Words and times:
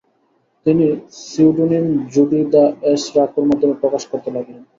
তিনি 0.65 0.85
সিউডোনিম 1.23 1.85
জোর্ডি 2.13 2.41
দ্য'এস 2.53 3.03
রাকোর 3.17 3.43
মাধ্যমে 3.49 3.75
প্রকাশ 3.81 4.03
করতে 4.11 4.29
লাগলেন। 4.35 4.61